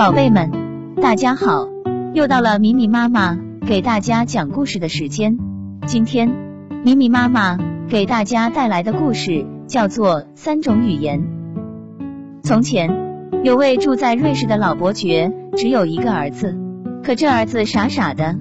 [0.00, 0.50] 宝贝们，
[1.02, 1.68] 大家好，
[2.14, 5.36] 又到了米米妈妈给大家讲故事的时间。
[5.86, 6.32] 今天，
[6.82, 11.20] 米米妈妈给大家带来的故事叫做《三种语言》。
[12.42, 12.88] 从前，
[13.44, 16.56] 有位住在瑞士的老伯爵，只有一个儿子，
[17.04, 18.38] 可这儿子傻傻的，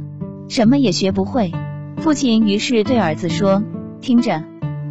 [0.48, 1.52] 什么也学不会。
[1.98, 3.62] 父亲于是对儿子说
[4.00, 4.44] ：“听着，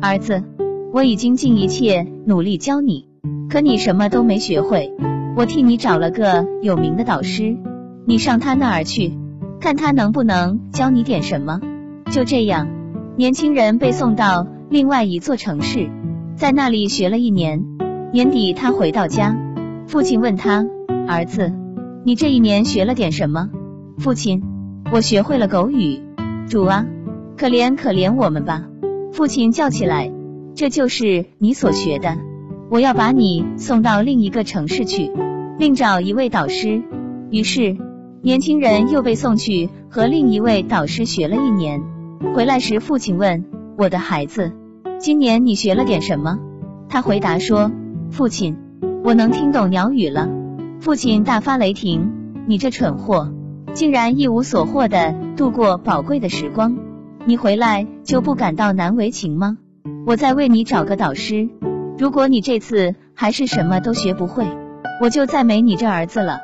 [0.02, 0.44] 儿子，
[0.92, 3.08] 我已经尽一切努力教你，
[3.48, 4.92] 可你什么都没学会。”
[5.38, 7.56] 我替你找了个有名的导师，
[8.04, 9.16] 你上他那儿去，
[9.60, 11.60] 看他能不能教你点什么。
[12.10, 12.66] 就这样，
[13.16, 15.90] 年轻人被送到另外一座城市，
[16.34, 17.64] 在那里学了一年。
[18.12, 19.38] 年底他回到家，
[19.86, 20.66] 父亲问他
[21.06, 21.52] ：“儿子，
[22.04, 23.48] 你这一年学了点什么？”
[23.96, 24.42] 父亲
[24.92, 26.00] ：“我学会了狗语。”
[26.50, 26.84] 主啊，
[27.36, 28.64] 可怜可怜我们吧！
[29.12, 30.10] 父亲叫起来
[30.56, 32.16] ：“这就是你所学的，
[32.70, 35.10] 我要把你送到另一个城市去。”
[35.58, 36.82] 另找一位导师，
[37.30, 37.76] 于是
[38.22, 41.82] 年轻人又被送去和另一位导师学了一年。
[42.32, 43.44] 回来时，父亲问
[43.76, 44.52] ：“我的孩子，
[45.00, 46.38] 今年你学了点什么？”
[46.88, 47.72] 他回答说
[48.10, 48.56] ：“父亲，
[49.02, 50.28] 我能听懂鸟语了。”
[50.78, 52.12] 父亲大发雷霆
[52.46, 53.32] ：“你这蠢货，
[53.74, 56.78] 竟然一无所获的度过宝贵的时光！
[57.24, 59.58] 你回来就不感到难为情吗？
[60.06, 61.48] 我再为你找个导师，
[61.98, 64.46] 如果你这次还是什么都学不会。”
[65.00, 66.40] 我就再没你这儿子了。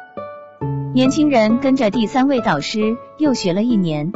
[0.95, 4.13] 年轻人跟着第三位导师又学了一年，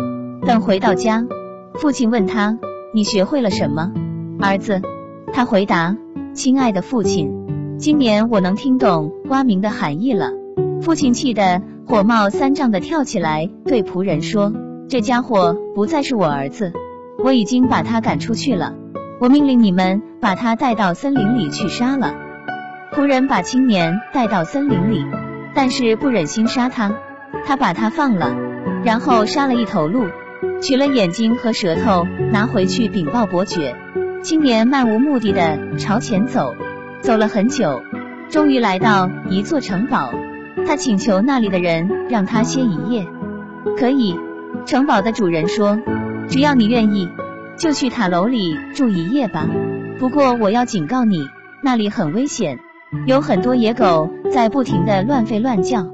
[0.46, 1.26] 等回到家，
[1.74, 2.56] 父亲问他
[2.94, 3.92] ：“你学会了什么，
[4.38, 4.80] 儿子？”
[5.34, 5.96] 他回答
[6.34, 10.30] ：“亲爱的父亲，今年我能听懂蛙鸣的含义了。”
[10.82, 14.52] 父亲气得火冒三丈的跳起来，对仆人说
[14.88, 16.72] ：“这家伙不再是我儿子，
[17.24, 18.76] 我已经把他赶出去了。
[19.20, 22.14] 我命令你们把他带到森林里去杀了。”
[22.92, 25.04] 仆人把青年带到森林里，
[25.54, 26.92] 但是不忍心杀他，
[27.44, 28.34] 他把他放了，
[28.82, 30.06] 然后杀了一头鹿，
[30.60, 33.76] 取了眼睛和舌头拿回去禀报伯爵。
[34.22, 36.54] 青年漫无目的的朝前走，
[37.00, 37.82] 走了很久，
[38.30, 40.10] 终于来到一座城堡。
[40.66, 43.06] 他请求那里的人让他歇一夜。
[43.78, 44.18] 可以，
[44.66, 45.78] 城堡的主人说，
[46.28, 47.08] 只要你愿意，
[47.58, 49.48] 就去塔楼里住一夜吧。
[49.98, 51.28] 不过我要警告你，
[51.62, 52.58] 那里很危险。
[53.06, 55.86] 有很多野狗在不停的乱吠乱叫，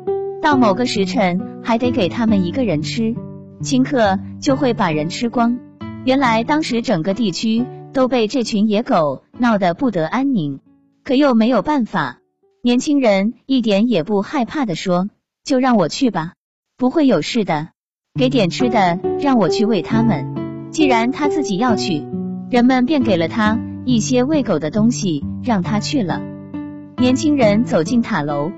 [0.43, 3.15] 到某个时辰还得给他们一个人吃，
[3.63, 5.59] 顷刻就会把人吃光。
[6.05, 10.61] 原来当时整个地区都被这群野狗闹得不得安宁，
[11.03, 12.19] 可又没有办法。
[12.63, 15.09] 年轻人一点也不害怕的说
[15.45, 16.35] ：“就让我去吧，
[16.77, 17.69] 不会有事的。
[18.19, 20.34] 给点吃的，让我去喂他们。”
[20.75, 22.05] 既然他自己要去，
[22.51, 26.21] 人们便给了他一些喂狗的东西，让他去了。
[26.97, 28.51] 年轻人走进塔楼，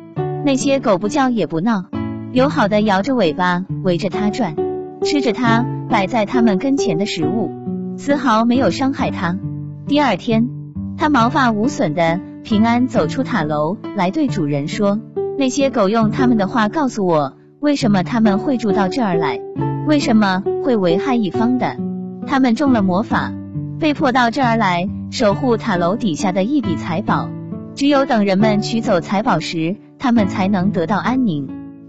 [0.43, 1.84] 那些狗不叫也不闹，
[2.32, 4.56] 友好的摇着尾巴围着他转，
[5.03, 7.50] 吃着他摆在他们跟前的食物，
[7.99, 9.37] 丝毫没有伤害他。
[9.87, 10.48] 第二天，
[10.97, 14.98] 他毛发无损的平安走出塔楼，来对主人说
[15.37, 19.38] ：“那些狗用他们的话告诉我，为什么他们会住到这儿来，
[19.87, 21.77] 为什么会危害一方的。
[22.26, 23.32] 他们中了魔法，
[23.78, 27.31] 被迫到这儿来守护塔楼底下的一笔财宝。”
[27.76, 31.47] 只有等人们取走财宝时，他们才能得到安宁。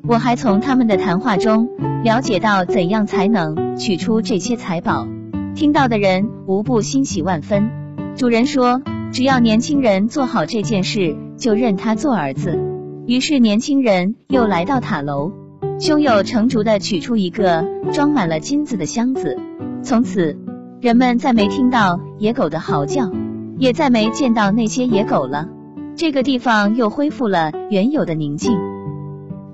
[0.07, 1.69] 我还从他们的谈话中
[2.03, 5.07] 了解到怎样才能取出这些财宝。
[5.55, 7.69] 听到的人无不欣喜万分。
[8.15, 8.81] 主人说，
[9.13, 12.59] 只要年轻人做好这件事，就认他做儿子。
[13.05, 15.31] 于是年轻人又来到塔楼，
[15.79, 19.37] 胸有成竹的取出一个装满了金子的箱子。
[19.83, 20.37] 从此，
[20.81, 23.11] 人们再没听到野狗的嚎叫，
[23.57, 25.47] 也再没见到那些野狗了。
[25.95, 28.57] 这个地方又恢复了原有的宁静。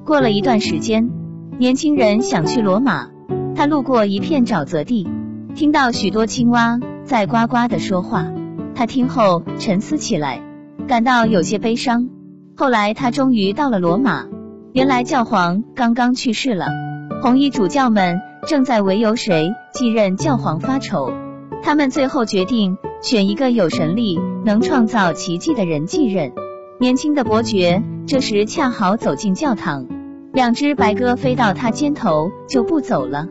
[0.05, 1.09] 过了一段时间，
[1.57, 3.07] 年轻人想去罗马，
[3.55, 5.07] 他路过一片沼泽地，
[5.55, 8.25] 听到许多青蛙在呱呱的说话。
[8.75, 10.41] 他听后沉思起来，
[10.87, 12.09] 感到有些悲伤。
[12.57, 14.25] 后来他终于到了罗马，
[14.73, 16.67] 原来教皇刚刚去世了，
[17.21, 21.11] 红衣主教们正在为由谁继任教皇发愁。
[21.61, 26.33] 他们最后决定选一个有神力、能创造奇迹的人继任。
[26.79, 29.85] 年轻的伯爵这时恰好走进教堂，
[30.33, 33.27] 两只白鸽飞到他肩头就不走了。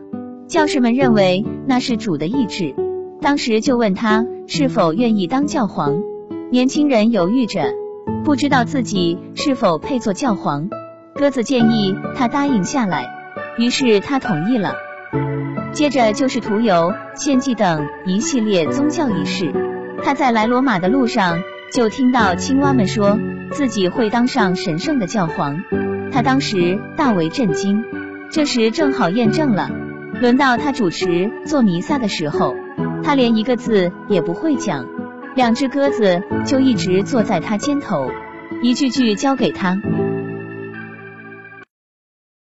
[0.47, 2.75] 教士们认为那是主的意志，
[3.21, 6.01] 当时就问他是否愿意当教皇。
[6.49, 7.71] 年轻人犹豫着，
[8.23, 10.69] 不知道自己是否配做教皇。
[11.15, 13.07] 鸽子建议他答应下来，
[13.57, 14.73] 于是他同意了。
[15.73, 19.51] 接着就是涂油、献祭等一系列宗教仪式。
[20.03, 21.39] 他在来罗马的路上
[21.71, 23.17] 就听到青蛙们说
[23.51, 25.57] 自己会当上神圣的教皇。
[26.11, 27.83] 他当时大为震惊。
[28.29, 29.69] 这时正好验证了，
[30.19, 32.55] 轮到他主持做弥撒的时候，
[33.03, 34.85] 他连一个字也不会讲，
[35.35, 38.07] 两只鸽子就一直坐在他肩头，
[38.61, 39.77] 一句句教给他。